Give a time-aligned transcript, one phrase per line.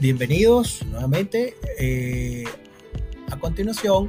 [0.00, 1.54] Bienvenidos nuevamente.
[1.78, 2.44] Eh,
[3.30, 4.08] a continuación,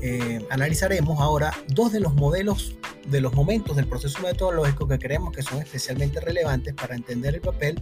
[0.00, 2.78] eh, analizaremos ahora dos de los modelos,
[3.08, 7.42] de los momentos del proceso metodológico que creemos que son especialmente relevantes para entender el
[7.42, 7.78] papel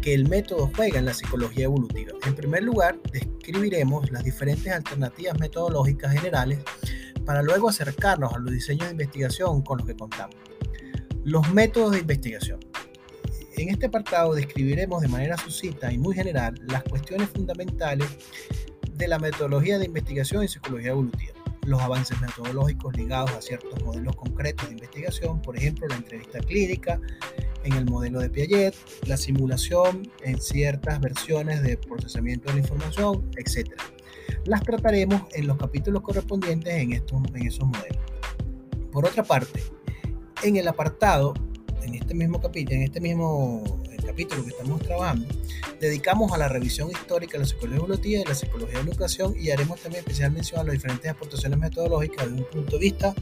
[0.00, 2.12] que el método juega en la psicología evolutiva.
[2.24, 6.60] En primer lugar, describiremos las diferentes alternativas metodológicas generales
[7.26, 10.36] para luego acercarnos a los diseños de investigación con los que contamos.
[11.24, 12.60] Los métodos de investigación.
[13.56, 18.08] En este apartado describiremos de manera sucinta y muy general las cuestiones fundamentales
[18.94, 21.34] de la metodología de investigación en psicología evolutiva,
[21.66, 26.98] los avances metodológicos ligados a ciertos modelos concretos de investigación, por ejemplo, la entrevista clínica
[27.64, 28.74] en el modelo de Piaget,
[29.06, 33.70] la simulación en ciertas versiones de procesamiento de la información, etc.
[34.46, 38.02] Las trataremos en los capítulos correspondientes en, estos, en esos modelos.
[38.90, 39.62] Por otra parte,
[40.42, 41.34] en el apartado,
[41.84, 45.26] en este mismo capítulo, en este mismo capítulo que estamos trabajando,
[45.80, 49.34] dedicamos a la revisión histórica de la psicología evolutiva y la psicología de la educación
[49.38, 53.14] y haremos también especial mención a las diferentes aportaciones metodológicas desde un punto de vista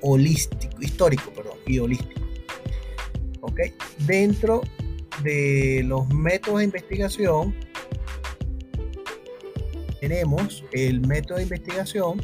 [0.00, 2.28] holístico, histórico, perdón, y holístico.
[4.06, 4.62] Dentro
[5.22, 7.54] de los métodos de investigación
[10.00, 12.22] tenemos el método de investigación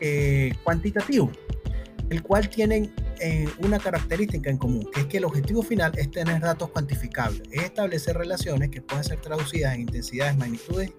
[0.00, 1.30] eh, cuantitativo,
[2.10, 6.10] el cual tiene eh, una característica en común, que es que el objetivo final es
[6.10, 10.92] tener datos cuantificables, es establecer relaciones que pueden ser traducidas en intensidades, magnitudes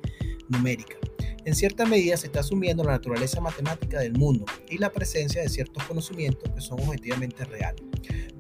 [0.50, 0.98] numéricas.
[1.46, 5.50] En cierta medida se está asumiendo la naturaleza matemática del mundo y la presencia de
[5.50, 7.84] ciertos conocimientos que son objetivamente reales,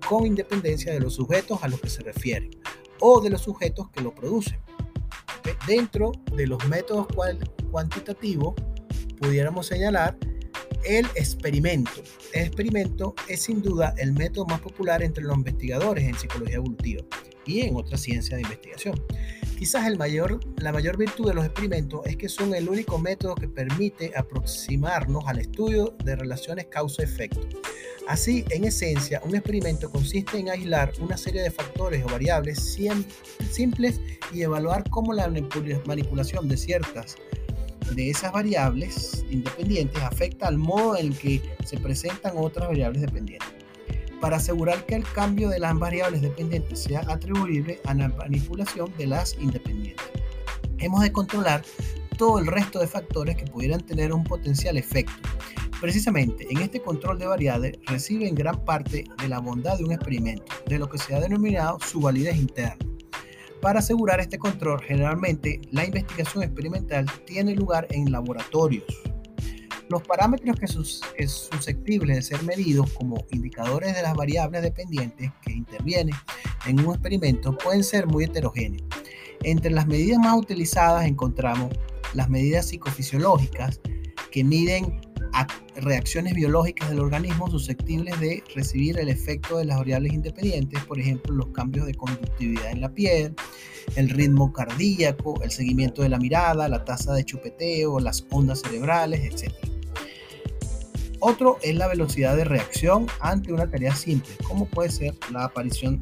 [0.08, 2.50] con independencia de los sujetos a los que se refieren
[3.00, 4.59] o de los sujetos que lo producen.
[5.68, 7.08] Dentro de los métodos
[7.72, 8.56] cuantitativos,
[9.20, 10.18] pudiéramos señalar
[10.86, 12.03] el experimento.
[12.33, 17.03] El experimento es sin duda el método más popular entre los investigadores en psicología evolutiva
[17.45, 19.02] y en otras ciencias de investigación.
[19.58, 23.35] Quizás el mayor, la mayor virtud de los experimentos es que son el único método
[23.35, 27.47] que permite aproximarnos al estudio de relaciones causa-efecto.
[28.07, 32.59] Así, en esencia, un experimento consiste en aislar una serie de factores o variables
[33.50, 35.31] simples y evaluar cómo la
[35.85, 37.16] manipulación de ciertas
[37.94, 43.47] de esas variables independientes afecta al modo en que se presentan otras variables dependientes.
[44.22, 49.07] Para asegurar que el cambio de las variables dependientes sea atribuible a la manipulación de
[49.07, 50.06] las independientes,
[50.79, 51.63] hemos de controlar
[52.18, 55.13] todo el resto de factores que pudieran tener un potencial efecto.
[55.81, 59.91] Precisamente en este control de variables recibe en gran parte de la bondad de un
[59.91, 62.78] experimento, de lo que se ha denominado su validez interna.
[63.66, 68.86] Para asegurar este control, generalmente la investigación experimental tiene lugar en laboratorios.
[69.90, 75.52] Los parámetros que, son susceptibles de ser medidos como indicadores de las variables dependientes que
[75.52, 76.14] intervienen
[76.68, 78.88] en un experimento pueden ser muy heterogéneos.
[79.42, 81.74] Entre las medidas más utilizadas encontramos
[82.14, 83.82] las medidas psicofisiológicas
[84.32, 85.02] que miden
[85.75, 91.34] reacciones biológicas del organismo susceptibles de recibir el efecto de las variables independientes, por ejemplo,
[91.34, 93.35] los cambios de conductividad en la piel,
[93.96, 99.22] el ritmo cardíaco, el seguimiento de la mirada, la tasa de chupeteo, las ondas cerebrales,
[99.22, 99.53] etc.
[101.19, 106.02] Otro es la velocidad de reacción ante una tarea simple, como puede ser la aparición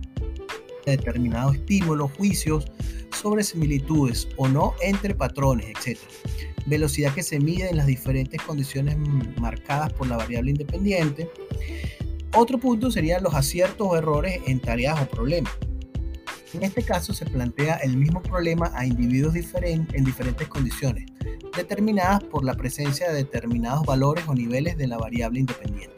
[0.85, 2.65] de determinados estímulos, juicios
[3.19, 5.97] sobre similitudes o no entre patrones, etc
[6.65, 8.97] velocidad que se mide en las diferentes condiciones
[9.37, 11.29] marcadas por la variable independiente.
[12.35, 15.53] Otro punto serían los aciertos o errores en tareas o problemas.
[16.53, 21.05] En este caso se plantea el mismo problema a individuos diferentes en diferentes condiciones,
[21.55, 25.95] determinadas por la presencia de determinados valores o niveles de la variable independiente.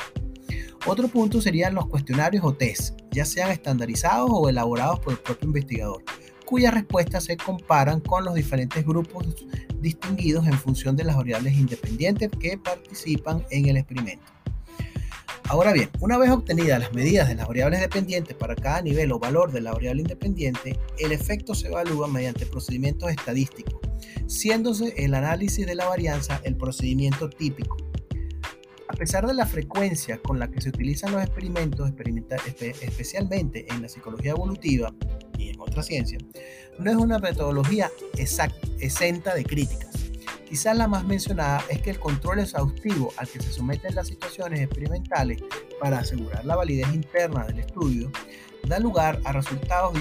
[0.87, 5.47] Otro punto serían los cuestionarios o test, ya sean estandarizados o elaborados por el propio
[5.47, 6.03] investigador,
[6.45, 9.25] cuyas respuestas se comparan con los diferentes grupos
[9.81, 14.35] distinguidos en función de las variables independientes que participan en el experimento.
[15.47, 19.19] Ahora bien, una vez obtenidas las medidas de las variables dependientes para cada nivel o
[19.19, 23.79] valor de la variable independiente, el efecto se evalúa mediante procedimientos estadísticos,
[24.25, 27.77] siéndose el análisis de la varianza el procedimiento típico.
[28.87, 31.91] A pesar de la frecuencia con la que se utilizan los experimentos,
[32.81, 34.95] especialmente en la psicología evolutiva,
[35.59, 36.17] otra ciencia,
[36.79, 39.95] no es una metodología exenta de críticas.
[40.47, 44.61] Quizás la más mencionada es que el control exhaustivo al que se someten las situaciones
[44.61, 45.41] experimentales
[45.81, 48.11] para asegurar la validez interna del estudio
[48.67, 49.93] da lugar a resultados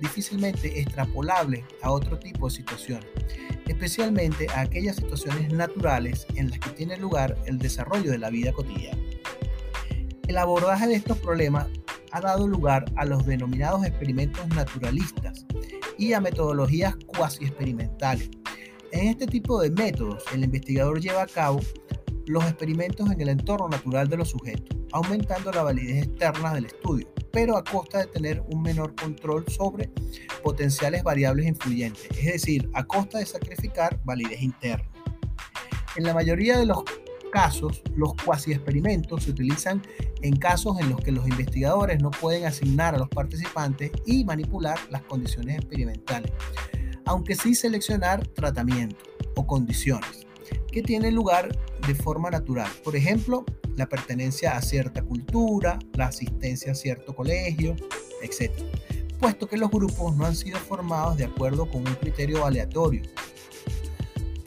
[0.00, 3.06] difícilmente extrapolables a otro tipo de situaciones,
[3.66, 8.52] especialmente a aquellas situaciones naturales en las que tiene lugar el desarrollo de la vida
[8.52, 9.00] cotidiana.
[10.26, 11.66] El abordaje de estos problemas
[12.12, 15.46] ha dado lugar a los denominados experimentos naturalistas
[15.98, 18.30] y a metodologías cuasi experimentales.
[18.92, 21.60] En este tipo de métodos, el investigador lleva a cabo
[22.26, 27.08] los experimentos en el entorno natural de los sujetos, aumentando la validez externa del estudio,
[27.32, 29.90] pero a costa de tener un menor control sobre
[30.42, 34.88] potenciales variables influyentes, es decir, a costa de sacrificar validez interna.
[35.96, 36.84] En la mayoría de los
[37.32, 39.82] casos, los cuasi experimentos se utilizan
[40.20, 44.78] en casos en los que los investigadores no pueden asignar a los participantes y manipular
[44.90, 46.30] las condiciones experimentales,
[47.06, 50.26] aunque sí seleccionar tratamientos o condiciones
[50.70, 51.56] que tienen lugar
[51.86, 52.70] de forma natural.
[52.84, 53.44] Por ejemplo,
[53.76, 57.74] la pertenencia a cierta cultura, la asistencia a cierto colegio,
[58.22, 58.52] etc.
[59.18, 63.02] Puesto que los grupos no han sido formados de acuerdo con un criterio aleatorio.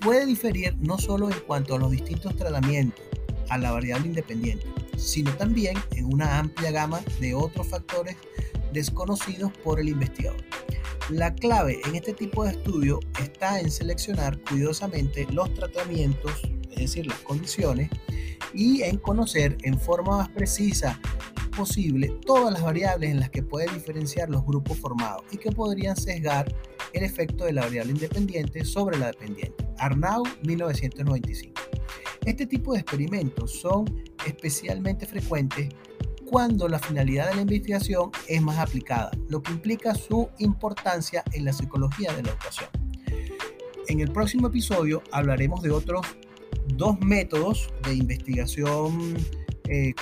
[0.05, 3.03] Puede diferir no solo en cuanto a los distintos tratamientos,
[3.49, 4.67] a la variable independiente,
[4.97, 8.15] sino también en una amplia gama de otros factores
[8.71, 10.43] desconocidos por el investigador.
[11.09, 16.33] La clave en este tipo de estudio está en seleccionar cuidadosamente los tratamientos,
[16.69, 17.89] es decir, las condiciones,
[18.53, 20.99] y en conocer en forma más precisa
[21.55, 25.95] posible todas las variables en las que puede diferenciar los grupos formados y que podrían
[25.95, 26.53] sesgar
[26.93, 29.65] el efecto de la variable independiente sobre la dependiente.
[29.77, 31.61] Arnau, 1995.
[32.25, 33.85] Este tipo de experimentos son
[34.25, 35.69] especialmente frecuentes
[36.25, 41.45] cuando la finalidad de la investigación es más aplicada, lo que implica su importancia en
[41.45, 42.69] la psicología de la educación.
[43.87, 46.05] En el próximo episodio hablaremos de otros
[46.67, 49.15] dos métodos de investigación
[49.67, 49.93] eh,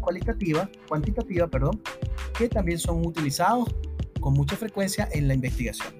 [0.00, 1.80] cualitativa, cuantitativa, perdón,
[2.36, 3.68] que también son utilizados
[4.20, 5.94] con mucha frecuencia en la investigación.